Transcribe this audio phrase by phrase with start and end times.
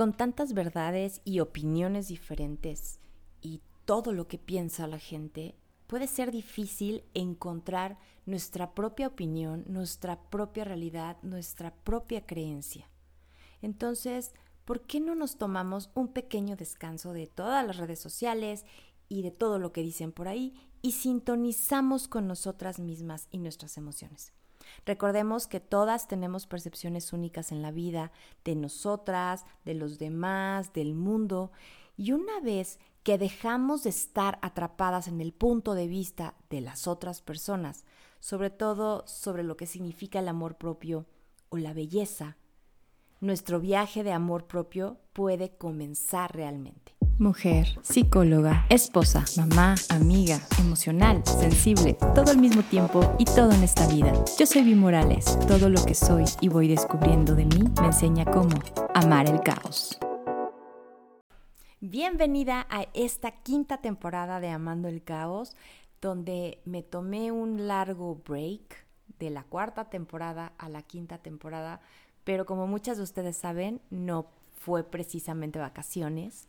[0.00, 3.00] Con tantas verdades y opiniones diferentes
[3.42, 10.18] y todo lo que piensa la gente, puede ser difícil encontrar nuestra propia opinión, nuestra
[10.30, 12.88] propia realidad, nuestra propia creencia.
[13.60, 14.32] Entonces,
[14.64, 18.64] ¿por qué no nos tomamos un pequeño descanso de todas las redes sociales
[19.10, 23.76] y de todo lo que dicen por ahí y sintonizamos con nosotras mismas y nuestras
[23.76, 24.32] emociones?
[24.86, 28.12] Recordemos que todas tenemos percepciones únicas en la vida,
[28.44, 31.52] de nosotras, de los demás, del mundo,
[31.96, 36.86] y una vez que dejamos de estar atrapadas en el punto de vista de las
[36.86, 37.84] otras personas,
[38.20, 41.06] sobre todo sobre lo que significa el amor propio
[41.48, 42.36] o la belleza,
[43.20, 51.92] nuestro viaje de amor propio puede comenzar realmente mujer, psicóloga, esposa, mamá, amiga, emocional, sensible,
[52.14, 54.12] todo al mismo tiempo y todo en esta vida.
[54.38, 55.38] Yo soy Vi Morales.
[55.46, 58.58] Todo lo que soy y voy descubriendo de mí me enseña cómo
[58.94, 59.98] amar el caos.
[61.80, 65.54] Bienvenida a esta quinta temporada de Amando el Caos,
[66.00, 68.86] donde me tomé un largo break
[69.18, 71.80] de la cuarta temporada a la quinta temporada,
[72.24, 76.48] pero como muchas de ustedes saben, no fue precisamente vacaciones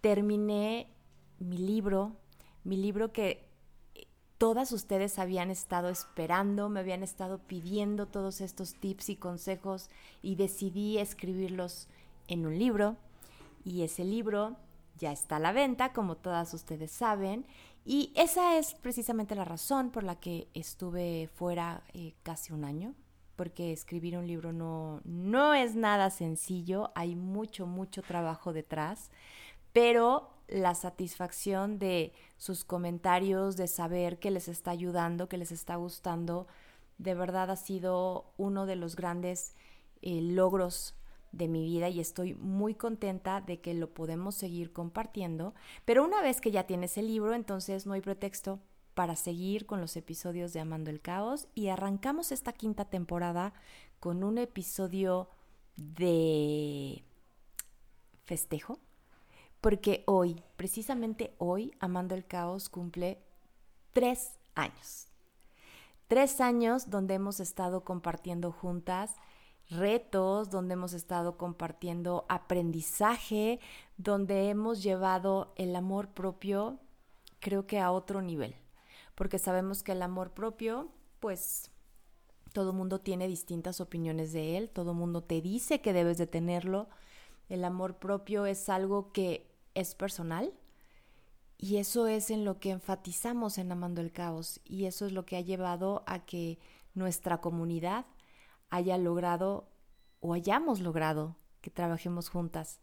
[0.00, 0.88] terminé
[1.38, 2.16] mi libro,
[2.64, 3.48] mi libro que
[4.38, 9.90] todas ustedes habían estado esperando, me habían estado pidiendo todos estos tips y consejos
[10.22, 11.88] y decidí escribirlos
[12.26, 12.96] en un libro.
[13.64, 14.56] Y ese libro
[14.98, 17.44] ya está a la venta, como todas ustedes saben,
[17.84, 22.94] y esa es precisamente la razón por la que estuve fuera eh, casi un año,
[23.36, 29.10] porque escribir un libro no, no es nada sencillo, hay mucho, mucho trabajo detrás
[29.72, 35.76] pero la satisfacción de sus comentarios, de saber que les está ayudando, que les está
[35.76, 36.46] gustando,
[36.98, 39.54] de verdad ha sido uno de los grandes
[40.02, 40.94] eh, logros
[41.32, 45.54] de mi vida y estoy muy contenta de que lo podemos seguir compartiendo.
[45.84, 48.58] Pero una vez que ya tienes el libro, entonces no hay pretexto
[48.94, 53.54] para seguir con los episodios de Amando el Caos y arrancamos esta quinta temporada
[54.00, 55.30] con un episodio
[55.76, 57.04] de
[58.24, 58.78] festejo
[59.60, 63.18] porque hoy, precisamente hoy, Amando el Caos cumple
[63.92, 65.08] tres años.
[66.08, 69.16] Tres años donde hemos estado compartiendo juntas
[69.70, 73.60] retos, donde hemos estado compartiendo aprendizaje,
[73.96, 76.78] donde hemos llevado el amor propio,
[77.38, 78.54] creo que a otro nivel,
[79.14, 80.88] porque sabemos que el amor propio,
[81.20, 81.70] pues
[82.52, 86.88] todo mundo tiene distintas opiniones de él, todo mundo te dice que debes de tenerlo.
[87.48, 89.49] El amor propio es algo que
[89.80, 90.52] es personal
[91.58, 95.26] y eso es en lo que enfatizamos en Amando el Caos y eso es lo
[95.26, 96.58] que ha llevado a que
[96.94, 98.06] nuestra comunidad
[98.70, 99.68] haya logrado
[100.20, 102.80] o hayamos logrado que trabajemos juntas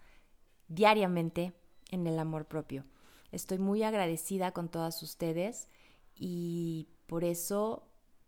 [0.67, 1.53] diariamente
[1.89, 2.85] en el amor propio.
[3.31, 5.69] Estoy muy agradecida con todas ustedes
[6.15, 7.87] y por eso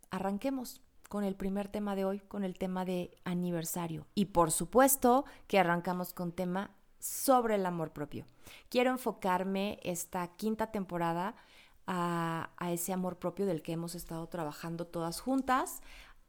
[0.10, 4.06] arranquemos con el primer tema de hoy, con el tema de aniversario.
[4.16, 8.26] Y por supuesto que arrancamos con tema sobre el amor propio.
[8.70, 11.36] Quiero enfocarme esta quinta temporada
[11.88, 15.82] a, ese amor propio del que hemos estado trabajando todas juntas,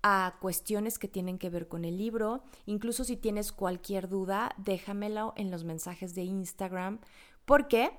[0.02, 2.42] a cuestiones que tienen que ver con el libro.
[2.64, 7.00] Incluso si tienes cualquier duda, déjamelo en los mensajes de Instagram,
[7.44, 7.90] porque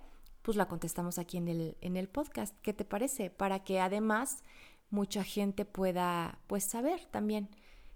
[0.41, 2.57] pues la contestamos aquí en el, en el podcast.
[2.63, 3.29] ¿Qué te parece?
[3.29, 4.43] Para que además
[4.89, 7.49] mucha gente pueda pues saber también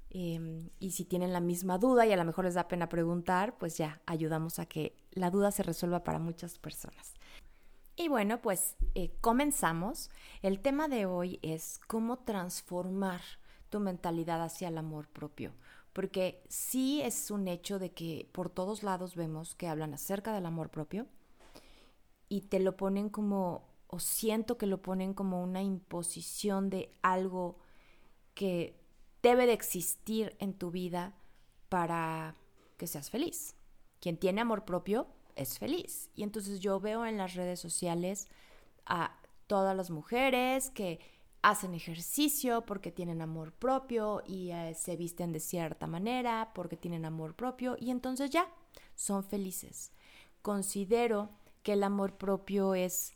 [0.09, 3.57] Em, y si tienen la misma duda y a lo mejor les da pena preguntar,
[3.57, 7.16] pues ya ayudamos a que la duda se resuelva para muchas personas.
[7.97, 10.09] Y bueno, pues eh, comenzamos.
[10.41, 13.21] El tema de hoy es cómo transformar
[13.69, 15.53] tu mentalidad hacia el amor propio.
[15.93, 20.45] Porque sí es un hecho de que por todos lados vemos que hablan acerca del
[20.45, 21.07] amor propio
[22.27, 27.59] y te lo ponen como, o siento que lo ponen como una imposición de algo
[28.33, 28.77] que
[29.25, 31.16] debe de existir en tu vida
[31.68, 32.36] para
[32.78, 33.56] que seas feliz.
[34.00, 36.11] Quien tiene amor propio es feliz.
[36.14, 38.28] Y entonces yo veo en las redes sociales
[38.85, 39.17] a
[39.47, 40.99] todas las mujeres que
[41.41, 47.03] hacen ejercicio porque tienen amor propio y eh, se visten de cierta manera porque tienen
[47.03, 48.47] amor propio y entonces ya
[48.94, 49.91] son felices.
[50.44, 51.32] Considero
[51.64, 53.16] que el amor propio es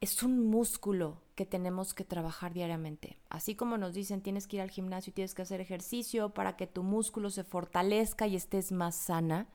[0.00, 3.18] es un músculo que tenemos que trabajar diariamente.
[3.28, 6.56] Así como nos dicen, tienes que ir al gimnasio y tienes que hacer ejercicio para
[6.56, 9.48] que tu músculo se fortalezca y estés más sana.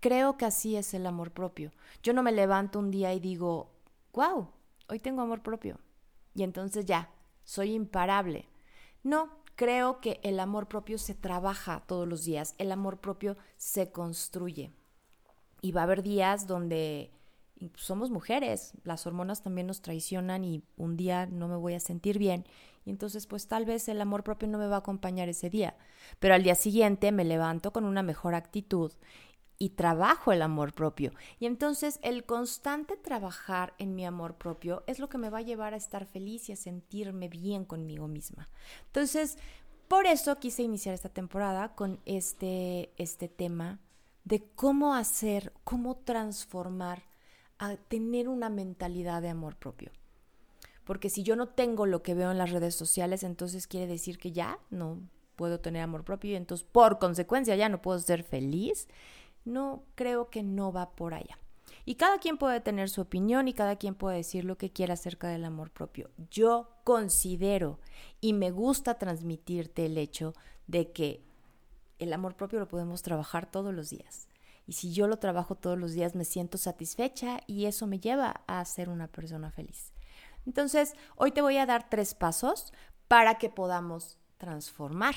[0.00, 1.72] Creo que así es el amor propio.
[2.02, 3.72] Yo no me levanto un día y digo,
[4.12, 4.48] wow,
[4.88, 5.78] hoy tengo amor propio.
[6.34, 7.10] Y entonces ya,
[7.44, 8.48] soy imparable.
[9.02, 12.54] No, creo que el amor propio se trabaja todos los días.
[12.58, 14.72] El amor propio se construye.
[15.60, 17.12] Y va a haber días donde
[17.74, 22.18] somos mujeres, las hormonas también nos traicionan y un día no me voy a sentir
[22.18, 22.44] bien.
[22.84, 25.76] Y entonces pues tal vez el amor propio no me va a acompañar ese día.
[26.18, 28.92] Pero al día siguiente me levanto con una mejor actitud
[29.58, 31.12] y trabajo el amor propio.
[31.38, 35.42] Y entonces el constante trabajar en mi amor propio es lo que me va a
[35.42, 38.48] llevar a estar feliz y a sentirme bien conmigo misma.
[38.86, 39.38] Entonces,
[39.86, 43.78] por eso quise iniciar esta temporada con este, este tema
[44.24, 47.02] de cómo hacer, cómo transformar
[47.58, 49.90] a tener una mentalidad de amor propio.
[50.84, 54.18] Porque si yo no tengo lo que veo en las redes sociales, entonces quiere decir
[54.18, 54.98] que ya no
[55.36, 58.88] puedo tener amor propio y entonces por consecuencia ya no puedo ser feliz
[59.44, 61.38] no creo que no va por allá.
[61.84, 64.94] Y cada quien puede tener su opinión y cada quien puede decir lo que quiera
[64.94, 66.10] acerca del amor propio.
[66.30, 67.80] Yo considero
[68.20, 70.34] y me gusta transmitirte el hecho
[70.68, 71.24] de que
[71.98, 74.28] el amor propio lo podemos trabajar todos los días.
[74.66, 78.42] Y si yo lo trabajo todos los días me siento satisfecha y eso me lleva
[78.46, 79.92] a ser una persona feliz.
[80.46, 82.72] Entonces, hoy te voy a dar tres pasos
[83.08, 85.14] para que podamos transformar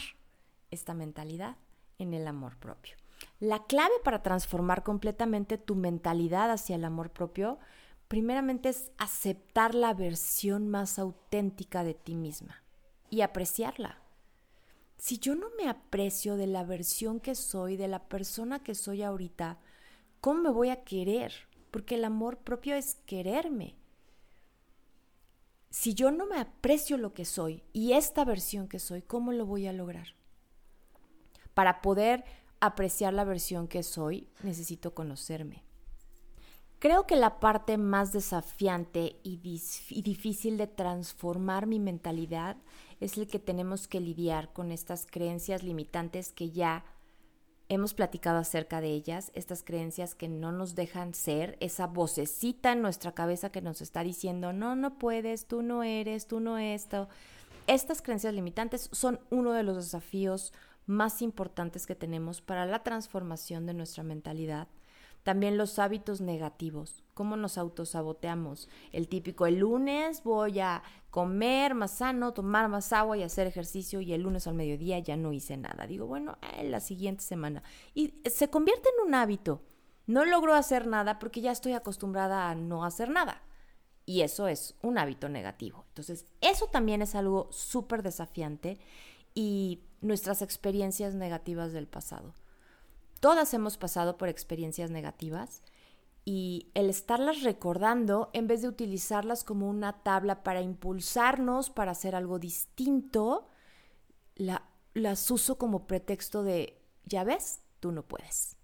[0.71, 1.57] esta mentalidad
[1.97, 2.95] en el amor propio.
[3.39, 7.59] La clave para transformar completamente tu mentalidad hacia el amor propio,
[8.07, 12.63] primeramente es aceptar la versión más auténtica de ti misma
[13.09, 14.04] y apreciarla.
[14.97, 19.03] Si yo no me aprecio de la versión que soy, de la persona que soy
[19.03, 19.59] ahorita,
[20.21, 21.33] ¿cómo me voy a querer?
[21.71, 23.75] Porque el amor propio es quererme.
[25.69, 29.45] Si yo no me aprecio lo que soy y esta versión que soy, ¿cómo lo
[29.45, 30.07] voy a lograr?
[31.53, 32.23] Para poder
[32.61, 35.63] apreciar la versión que soy, necesito conocerme.
[36.79, 42.57] Creo que la parte más desafiante y, difícil de transformar mi mentalidad
[42.99, 46.83] es el que tenemos que lidiar con estas creencias limitantes que ya
[47.69, 52.81] hemos platicado acerca de ellas, estas creencias que no nos dejan ser, esa vocecita en
[52.81, 57.07] nuestra cabeza que nos está diciendo, no, no puedes, tú no eres, tú no esto.
[57.67, 60.53] Estas creencias limitantes son uno de los desafíos
[60.85, 64.67] más importantes que tenemos para la transformación de nuestra mentalidad.
[65.25, 68.69] También los hábitos negativos, cómo nos autosaboteamos.
[68.91, 74.01] El típico, el lunes voy a comer más sano, tomar más agua y hacer ejercicio
[74.01, 75.87] y el lunes al mediodía ya no hice nada.
[75.87, 77.63] Digo, bueno, eh, la siguiente semana.
[77.95, 79.63] Y se convierte en un hábito.
[80.05, 83.41] No logro hacer nada porque ya estoy acostumbrada a no hacer nada.
[84.05, 85.85] Y eso es un hábito negativo.
[85.87, 88.77] Entonces, eso también es algo súper desafiante
[89.33, 92.35] y nuestras experiencias negativas del pasado.
[93.25, 95.63] Todas hemos pasado por experiencias negativas
[96.25, 102.13] y el estarlas recordando en vez de utilizarlas como una tabla para impulsarnos para hacer
[102.13, 103.49] algo distinto,
[104.35, 108.57] las uso como pretexto de, ya ves, tú no puedes.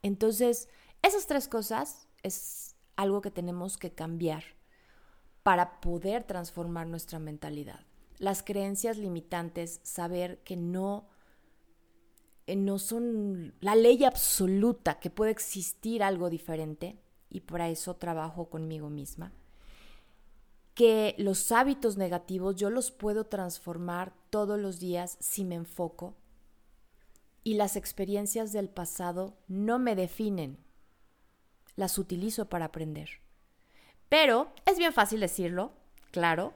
[0.00, 0.70] Entonces,
[1.02, 4.42] esas tres cosas es algo que tenemos que cambiar
[5.42, 7.84] para poder transformar nuestra mentalidad
[8.18, 11.08] las creencias limitantes, saber que no,
[12.46, 16.98] no son la ley absoluta, que puede existir algo diferente,
[17.30, 19.32] y para eso trabajo conmigo misma.
[20.74, 26.16] Que los hábitos negativos yo los puedo transformar todos los días si me enfoco.
[27.42, 30.58] Y las experiencias del pasado no me definen,
[31.76, 33.10] las utilizo para aprender.
[34.08, 35.72] Pero es bien fácil decirlo,
[36.10, 36.54] claro,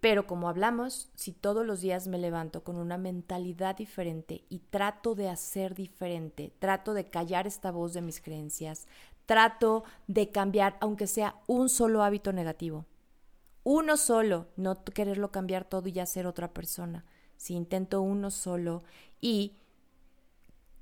[0.00, 5.14] pero como hablamos, si todos los días me levanto con una mentalidad diferente y trato
[5.14, 8.86] de hacer diferente, trato de callar esta voz de mis creencias,
[9.26, 12.86] trato de cambiar, aunque sea un solo hábito negativo,
[13.64, 17.04] uno solo, no quererlo cambiar todo y ya ser otra persona.
[17.36, 18.82] Si intento uno solo
[19.20, 19.58] y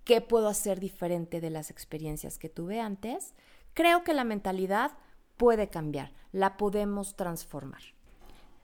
[0.04, 3.34] qué puedo hacer diferente de las experiencias que tuve antes,
[3.74, 4.92] creo que la mentalidad
[5.36, 7.95] puede cambiar, la podemos transformar.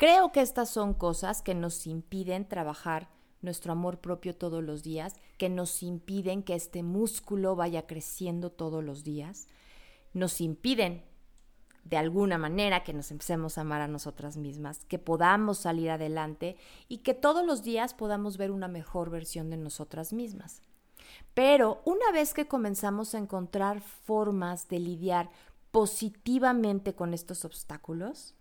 [0.02, 3.08] Creo que estas son cosas que nos impiden trabajar
[3.40, 8.82] nuestro amor propio todos los días, que nos impiden que este músculo vaya creciendo todos
[8.82, 9.46] los días,
[10.12, 11.04] nos impiden
[11.84, 16.56] de alguna manera que nos empecemos a amar a nosotras mismas, que podamos salir adelante
[16.88, 20.62] y que todos los días podamos ver una mejor versión de nosotras mismas.
[21.32, 25.30] Pero una vez que comenzamos a encontrar formas de lidiar
[25.70, 28.34] positivamente con estos obstáculos,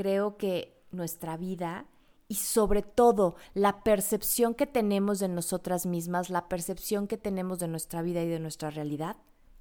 [0.00, 1.84] creo que nuestra vida
[2.26, 7.68] y sobre todo la percepción que tenemos de nosotras mismas, la percepción que tenemos de
[7.68, 9.18] nuestra vida y de nuestra realidad,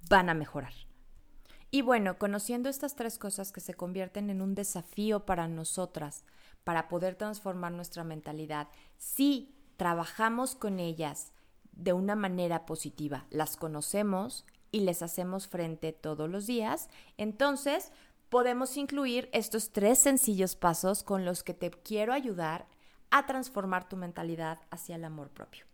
[0.09, 0.71] van a mejorar.
[1.71, 6.23] Y bueno, conociendo estas tres cosas que se convierten en un desafío para nosotras,
[6.63, 11.33] para poder transformar nuestra mentalidad, si trabajamos con ellas
[11.73, 17.91] de una manera positiva, las conocemos, y les hacemos frente todos los días, entonces
[18.29, 22.67] podemos incluir estos tres sencillos pasos con los que te quiero ayudar
[23.11, 25.65] a transformar tu mentalidad hacia el amor propio.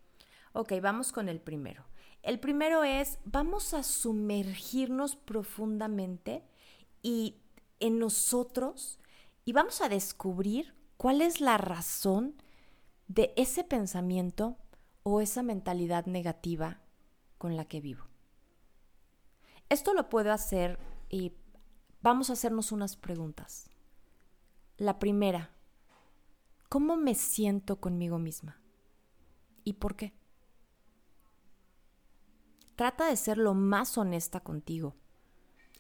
[0.54, 1.86] Ok, vamos con el primero.
[2.24, 6.44] El primero es, vamos a sumergirnos profundamente
[7.04, 7.36] y
[7.80, 9.00] en nosotros
[9.44, 12.36] y vamos a descubrir cuál es la razón
[13.08, 14.58] de ese pensamiento
[15.04, 16.80] o esa mentalidad negativa
[17.38, 18.06] con la que vivo.
[19.70, 21.34] Esto lo puedo hacer y
[22.06, 23.66] vamos a hacernos unas preguntas.
[24.78, 25.50] La primera,
[26.70, 28.62] ¿cómo me siento conmigo misma?
[29.64, 30.14] ¿Y por qué?
[32.76, 34.94] Trata de ser lo más honesta contigo.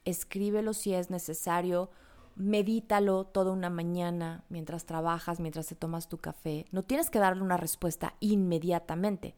[0.03, 1.91] Escríbelo si es necesario,
[2.36, 6.65] medítalo toda una mañana mientras trabajas, mientras te tomas tu café.
[6.72, 9.36] No tienes que darle una respuesta inmediatamente,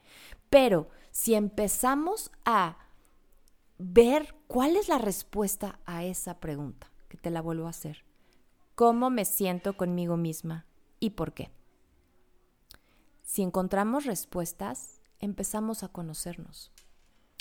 [0.49, 2.77] pero si empezamos a
[3.77, 8.05] ver cuál es la respuesta a esa pregunta, que te la vuelvo a hacer.
[8.75, 10.65] ¿Cómo me siento conmigo misma
[10.99, 11.51] y por qué?
[13.23, 16.71] Si encontramos respuestas, empezamos a conocernos.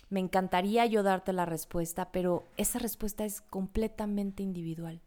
[0.09, 5.03] Me encantaría yo darte la respuesta, pero esa respuesta es completamente individual.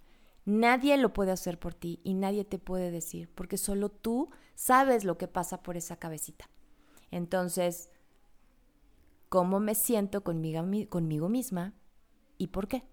[0.46, 5.04] Nadie lo puede hacer por ti y nadie te puede decir, porque solo tú sabes
[5.04, 6.50] lo que pasa por esa cabecita.
[7.12, 7.90] Entonces,
[9.30, 11.74] ¿cómo me siento conmigo, misma
[12.38, 12.84] y por qué?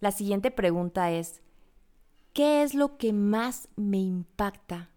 [0.00, 1.42] La siguiente pregunta es,
[2.32, 4.90] ¿qué es lo que más me impacta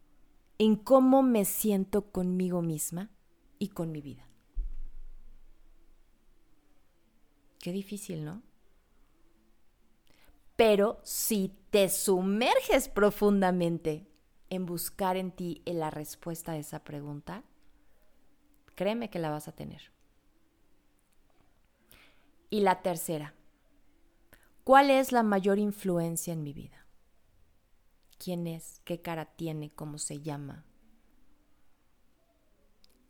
[0.57, 3.11] en cómo me siento conmigo misma
[3.59, 4.27] y con mi vida?
[7.59, 8.41] Qué difícil, ¿no?
[10.55, 14.07] Pero si te sumerges profundamente
[14.49, 17.43] en buscar en ti la respuesta a esa pregunta,
[18.75, 19.91] créeme que la vas a tener.
[22.49, 23.33] Y la tercera,
[24.63, 26.85] ¿cuál es la mayor influencia en mi vida?
[28.17, 28.79] ¿Quién es?
[28.85, 29.71] ¿Qué cara tiene?
[29.71, 30.65] ¿Cómo se llama?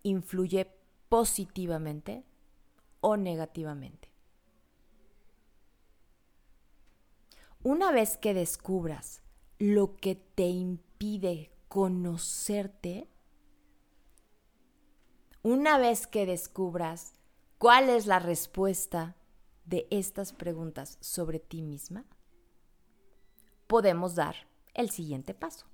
[0.01, 0.71] ¿Influye
[1.09, 2.25] positivamente
[3.01, 4.09] o negativamente?
[7.61, 9.21] Una vez que descubras
[9.57, 13.07] lo que te impide conocerte,
[15.43, 17.13] una vez que descubras
[17.57, 19.15] cuál es la respuesta
[19.65, 22.05] de estas preguntas sobre ti misma,
[23.67, 24.35] podemos dar
[24.73, 25.65] el siguiente paso.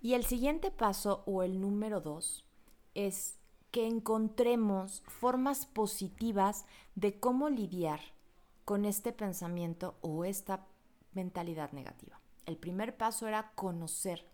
[0.00, 2.44] Y el siguiente paso o el número dos
[2.94, 3.38] es
[3.70, 8.00] que encontremos formas positivas de cómo lidiar
[8.64, 10.66] con este pensamiento o esta
[11.12, 12.20] mentalidad negativa.
[12.44, 14.26] El primer paso era conocer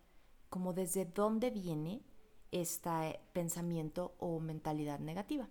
[0.50, 2.02] como desde dónde viene
[2.60, 5.48] este pensamiento o mentalidad negativa.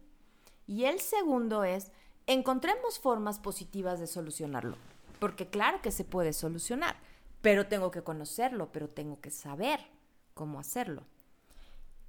[0.67, 1.91] Y el segundo es,
[2.27, 4.77] encontremos formas positivas de solucionarlo,
[5.19, 6.95] porque claro que se puede solucionar,
[7.41, 9.79] pero tengo que conocerlo, pero tengo que saber
[10.33, 11.03] cómo hacerlo.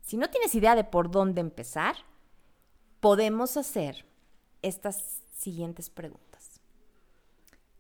[0.03, 1.97] Si no tienes idea de por dónde empezar,
[3.01, 4.05] podemos hacer
[4.63, 6.61] estas siguientes preguntas.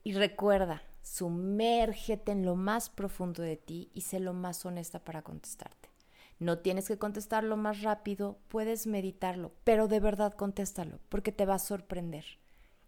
[0.03, 5.21] Y recuerda, Sumérgete en lo más profundo de ti y sé lo más honesta para
[5.21, 5.91] contestarte.
[6.39, 11.55] No tienes que contestarlo más rápido, puedes meditarlo, pero de verdad contéstalo, porque te va
[11.55, 12.25] a sorprender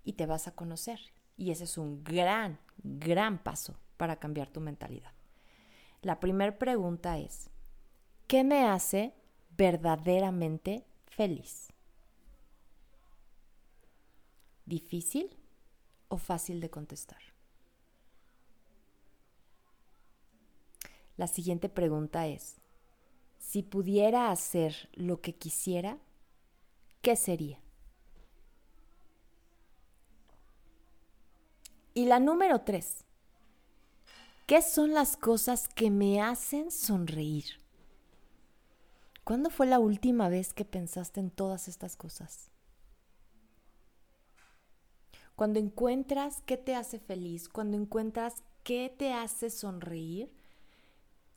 [0.05, 1.01] y te vas a conocer.
[1.37, 5.13] Y ese es un gran, gran paso para cambiar tu mentalidad.
[6.03, 7.51] La primera pregunta es,
[8.27, 9.15] ¿qué me hace
[9.57, 11.69] verdaderamente feliz?
[14.65, 15.37] ¿Difícil
[16.09, 17.21] o fácil de contestar?
[21.17, 22.61] La siguiente pregunta es,
[23.47, 25.99] si pudiera hacer lo que quisiera,
[27.01, 27.61] ¿qué sería?
[31.95, 33.05] Y la número tres,
[34.47, 37.61] ¿qué son las cosas que me hacen sonreír?
[39.23, 42.51] ¿Cuándo fue la última vez que pensaste en todas estas cosas?
[45.37, 50.33] Cuando encuentras qué te hace feliz, cuando encuentras qué te hace sonreír,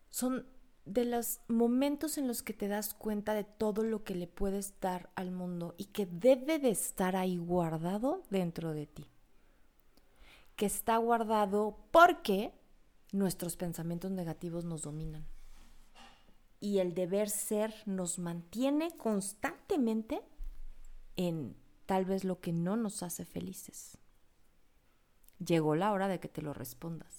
[0.10, 0.48] son
[0.90, 4.74] de los momentos en los que te das cuenta de todo lo que le puedes
[4.80, 9.06] dar al mundo y que debe de estar ahí guardado dentro de ti.
[10.56, 12.54] Que está guardado porque
[13.12, 15.26] nuestros pensamientos negativos nos dominan.
[16.60, 20.22] Y el deber ser nos mantiene constantemente
[21.16, 21.56] en
[21.86, 23.98] tal vez lo que no nos hace felices.
[25.38, 27.19] Llegó la hora de que te lo respondas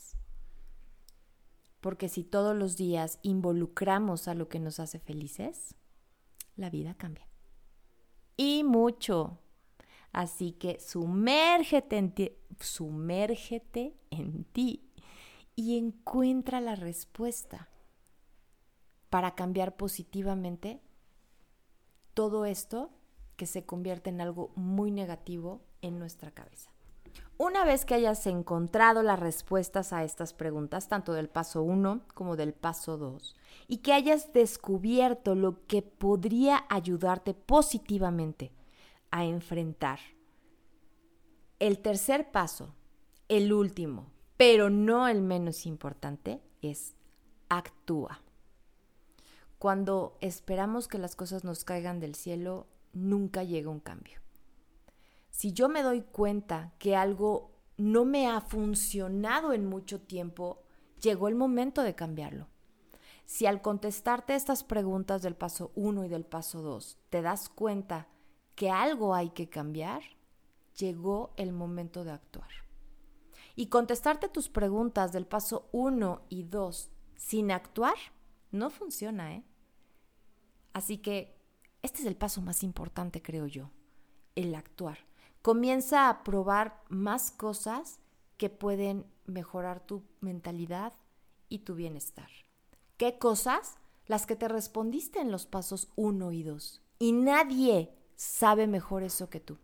[1.81, 5.75] porque si todos los días involucramos a lo que nos hace felices,
[6.57, 7.27] la vida cambia.
[8.37, 9.39] Y mucho.
[10.13, 14.91] Así que sumérgete en ti, sumérgete en ti
[15.55, 17.69] y encuentra la respuesta
[19.09, 20.81] para cambiar positivamente
[22.15, 22.91] todo esto
[23.37, 26.71] que se convierte en algo muy negativo en nuestra cabeza.
[27.39, 32.37] Una vez que hayas encontrado las respuestas a estas preguntas, tanto del paso 1 como
[32.37, 33.37] del paso 2,
[33.67, 38.53] y que hayas descubierto lo que podría ayudarte positivamente
[39.11, 39.99] a enfrentar
[41.61, 42.75] el tercer paso,
[43.29, 46.95] el último, pero no el menos importante, es
[47.51, 48.23] actúa.
[49.59, 54.20] Cuando esperamos que las cosas nos caigan del cielo, nunca llega un cambio.
[55.41, 60.61] Si yo me doy cuenta que algo no me ha funcionado en mucho tiempo,
[61.01, 62.47] llegó el momento de cambiarlo.
[63.25, 68.07] Si al contestarte estas preguntas del paso 1 y del paso 2 te das cuenta
[68.55, 70.03] que algo hay que cambiar,
[70.77, 72.51] llegó el momento de actuar.
[73.57, 77.97] Y contestarte tus preguntas del paso 1 y 2 sin actuar
[78.51, 79.45] no funciona, ¿eh?
[80.75, 81.35] Así que
[81.81, 83.71] este es el paso más importante, creo yo,
[84.35, 85.09] el actuar.
[85.43, 87.99] Comienza a probar más cosas
[88.37, 90.93] que pueden mejorar tu mentalidad
[91.49, 92.29] y tu bienestar.
[92.97, 93.77] ¿Qué cosas?
[94.07, 96.83] Las que te respondiste en los pasos 1 y 2.
[96.99, 99.57] Y nadie sabe mejor eso que tú.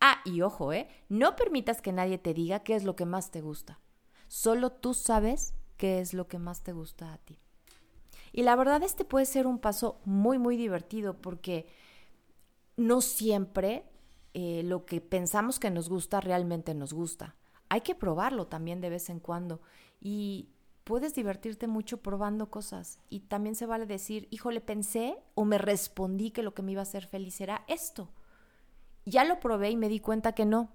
[0.00, 0.88] Ah, y ojo, ¿eh?
[1.08, 3.80] No permitas que nadie te diga qué es lo que más te gusta.
[4.28, 7.38] Solo tú sabes qué es lo que más te gusta a ti.
[8.32, 11.66] Y la verdad este puede ser un paso muy, muy divertido porque
[12.76, 13.89] no siempre
[14.34, 17.36] eh, lo que pensamos que nos gusta realmente nos gusta.
[17.68, 19.60] Hay que probarlo también de vez en cuando
[20.00, 20.50] y
[20.84, 26.30] puedes divertirte mucho probando cosas y también se vale decir, híjole, pensé o me respondí
[26.30, 28.10] que lo que me iba a hacer feliz era esto.
[29.04, 30.70] Ya lo probé y me di cuenta que no.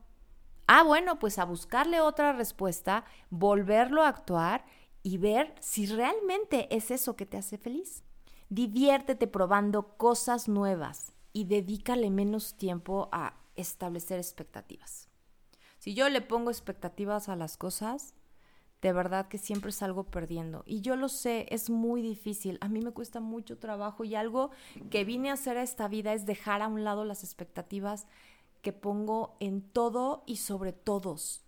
[0.67, 4.65] Ah, bueno, pues a buscarle otra respuesta, volverlo a actuar
[5.03, 8.03] y ver si realmente es eso que te hace feliz.
[8.50, 15.09] Diviértete probando cosas nuevas y dedícale menos tiempo a establecer expectativas.
[15.79, 18.13] Si yo le pongo expectativas a las cosas,
[18.81, 20.63] de verdad que siempre salgo perdiendo.
[20.65, 22.57] Y yo lo sé, es muy difícil.
[22.61, 24.51] A mí me cuesta mucho trabajo y algo
[24.89, 28.07] que vine a hacer a esta vida es dejar a un lado las expectativas
[28.61, 31.44] que pongo en todo y sobre todos.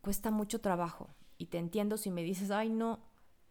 [0.00, 3.00] Cuesta mucho trabajo y te entiendo si me dices, ay no,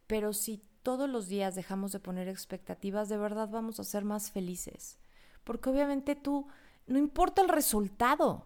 [0.08, 4.32] pero si todos los días dejamos de poner expectativas, de verdad vamos a ser más
[4.32, 4.98] felices.
[5.44, 6.48] Porque obviamente tú,
[6.88, 8.46] no importa el resultado,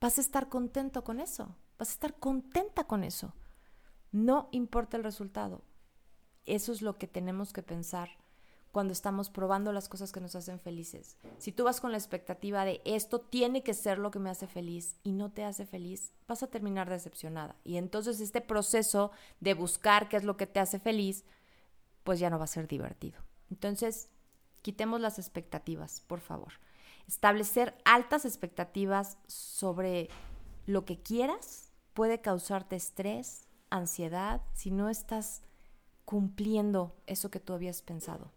[0.00, 3.34] vas a estar contento con eso, vas a estar contenta con eso.
[4.10, 5.62] No importa el resultado.
[6.44, 8.10] Eso es lo que tenemos que pensar
[8.72, 11.16] cuando estamos probando las cosas que nos hacen felices.
[11.38, 14.46] Si tú vas con la expectativa de esto tiene que ser lo que me hace
[14.46, 17.54] feliz y no te hace feliz, vas a terminar decepcionada.
[17.64, 21.24] Y entonces este proceso de buscar qué es lo que te hace feliz,
[22.02, 23.20] pues ya no va a ser divertido.
[23.50, 24.08] Entonces,
[24.62, 26.54] quitemos las expectativas, por favor.
[27.08, 30.08] Establecer altas expectativas sobre
[30.66, 35.42] lo que quieras puede causarte estrés, ansiedad, si no estás
[36.04, 38.30] cumpliendo eso que tú habías pensado.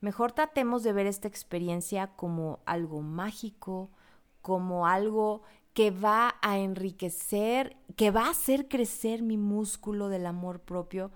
[0.00, 3.90] Mejor tratemos de ver esta experiencia como algo mágico,
[4.42, 10.60] como algo que va a enriquecer, que va a hacer crecer mi músculo del amor
[10.60, 11.10] propio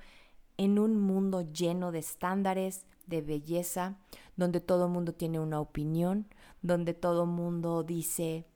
[0.56, 3.96] en un mundo lleno de estándares, de belleza,
[4.36, 6.26] donde todo el mundo tiene una opinión,
[6.62, 8.46] donde todo mundo dice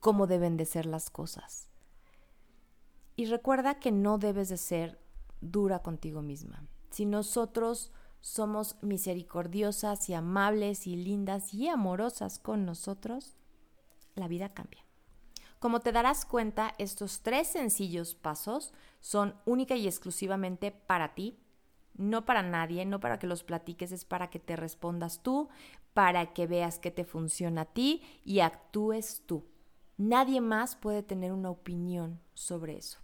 [0.00, 1.68] cómo deben de ser las cosas.
[3.16, 5.00] Y recuerda que no debes de ser
[5.40, 6.66] dura contigo misma.
[6.90, 13.36] Si nosotros somos misericordiosas y amables y lindas y amorosas con nosotros,
[14.14, 14.84] la vida cambia.
[15.58, 21.38] Como te darás cuenta, estos tres sencillos pasos son única y exclusivamente para ti,
[21.98, 25.48] no para nadie, no para que los platiques, es para que te respondas tú,
[25.92, 29.44] para que veas que te funciona a ti y actúes tú.
[29.96, 32.98] Nadie más puede tener una opinión sobre eso.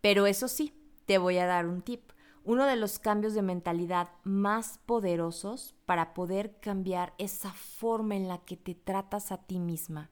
[0.00, 0.74] Pero eso sí,
[1.06, 6.14] te voy a dar un tip uno de los cambios de mentalidad más poderosos para
[6.14, 10.10] poder cambiar esa forma en la que te tratas a ti misma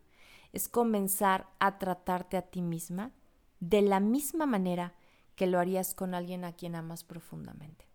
[0.53, 3.13] es comenzar a tratarte a ti misma
[3.61, 4.95] de la misma manera
[5.35, 7.87] que lo harías con alguien a quien amas profundamente.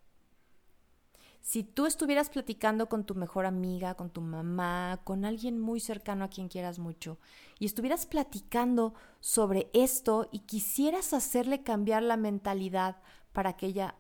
[1.43, 6.25] Si tú estuvieras platicando con tu mejor amiga, con tu mamá, con alguien muy cercano
[6.25, 7.19] a quien quieras mucho,
[7.59, 12.95] y estuvieras platicando sobre esto y quisieras hacerle cambiar la mentalidad
[13.31, 13.93] para que ella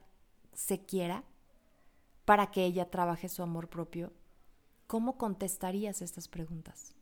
[0.53, 1.23] se quiera,
[2.25, 4.11] para que ella trabaje su amor propio,
[4.87, 6.95] ¿cómo contestarías estas preguntas?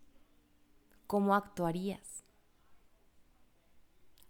[1.12, 2.24] ¿cómo actuarías?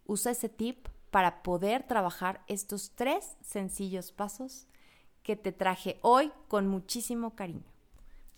[0.08, 4.65] Usa ese tip para poder trabajar estos tres sencillos pasos
[5.23, 7.71] que te traje hoy con muchísimo cariño.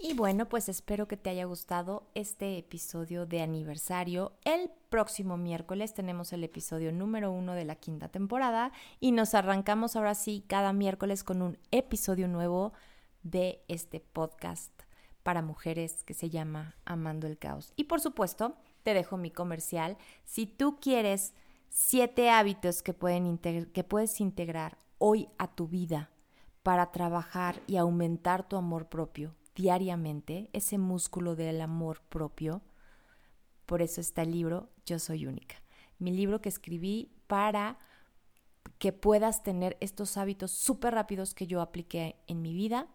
[0.05, 4.33] Y bueno, pues espero que te haya gustado este episodio de aniversario.
[4.43, 9.95] El próximo miércoles tenemos el episodio número uno de la quinta temporada y nos arrancamos
[9.95, 12.73] ahora sí cada miércoles con un episodio nuevo
[13.21, 14.73] de este podcast
[15.23, 17.71] para mujeres que se llama Amando el Caos.
[17.77, 19.97] Y por supuesto, te dejo mi comercial.
[20.25, 21.33] Si tú quieres
[21.69, 26.09] siete hábitos que, pueden que puedes integrar hoy a tu vida
[26.63, 32.61] para trabajar y aumentar tu amor propio diariamente, ese músculo del amor propio.
[33.65, 35.55] Por eso está el libro Yo Soy Única.
[35.99, 37.77] Mi libro que escribí para
[38.79, 42.87] que puedas tener estos hábitos súper rápidos que yo apliqué en mi vida,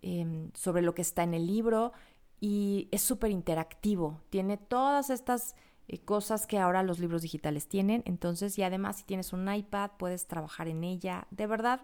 [0.01, 1.93] em, sobre lo que está en el libro
[2.39, 4.21] y es súper interactivo.
[4.29, 5.55] Tiene todas estas
[5.87, 8.03] eh, cosas que ahora los libros digitales tienen.
[8.05, 11.27] Entonces, y además si tienes un iPad, puedes trabajar en ella.
[11.31, 11.81] De verdad,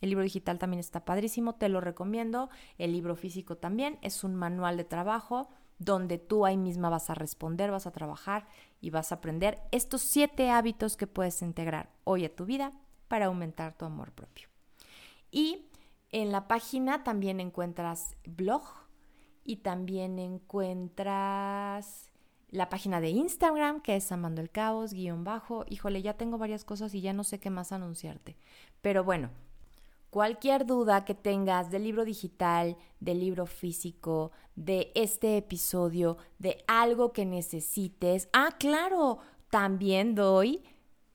[0.00, 2.50] el libro digital también está padrísimo, te lo recomiendo.
[2.78, 7.14] El libro físico también es un manual de trabajo donde tú ahí misma vas a
[7.14, 8.46] responder, vas a trabajar
[8.80, 12.72] y vas a aprender estos siete hábitos que puedes integrar hoy a tu vida
[13.06, 14.48] para aumentar tu amor propio.
[15.30, 15.67] Y
[16.10, 18.62] en la página también encuentras blog,
[19.48, 22.10] y también encuentras
[22.50, 25.64] la página de Instagram, que es Amando el Caos, guion bajo.
[25.70, 28.36] Híjole, ya tengo varias cosas y ya no sé qué más anunciarte.
[28.82, 29.30] Pero bueno,
[30.10, 37.14] cualquier duda que tengas del libro digital, del libro físico, de este episodio, de algo
[37.14, 38.28] que necesites.
[38.34, 40.62] Ah, claro, también doy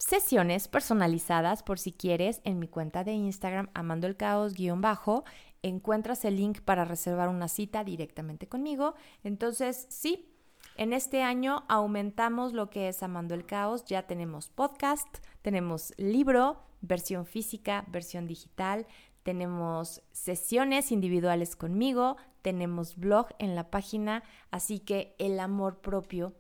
[0.04, 5.24] sesiones personalizadas por si quieres en mi cuenta de Instagram, Amando el Caos, guion bajo
[5.62, 8.96] encuentras el link para reservar una cita directamente conmigo.
[9.24, 10.30] Entonces, sí,
[10.76, 13.86] en este año aumentamos lo que es Amando el Caos.
[13.86, 15.08] Ya tenemos podcast,
[15.42, 18.86] tenemos libro, versión física, versión digital,
[19.24, 26.34] tenemos sesiones individuales conmigo, tenemos blog en la página, así que el amor propio,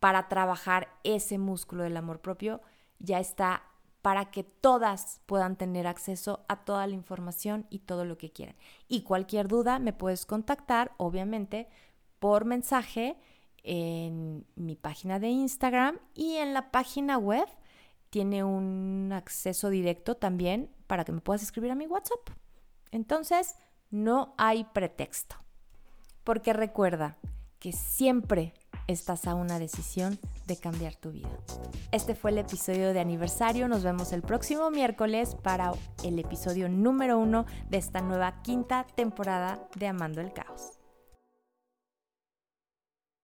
[0.00, 2.60] para trabajar ese músculo del amor propio,
[2.98, 3.62] ya está
[4.02, 8.54] para que todas puedan tener acceso a toda la información y todo lo que quieran.
[8.86, 11.68] Y cualquier duda me puedes contactar, obviamente,
[12.20, 13.16] por mensaje
[13.64, 17.48] en mi página de Instagram y en la página web
[18.10, 22.30] tiene un acceso directo también para que me puedas escribir a mi WhatsApp.
[22.92, 23.56] Entonces,
[23.90, 25.36] no hay pretexto.
[26.22, 27.18] Porque recuerda
[27.58, 28.54] que siempre
[28.86, 31.30] estás a una decisión de cambiar tu vida.
[31.92, 33.68] Este fue el episodio de aniversario.
[33.68, 35.72] Nos vemos el próximo miércoles para
[36.04, 40.75] el episodio número uno de esta nueva quinta temporada de Amando el Caos.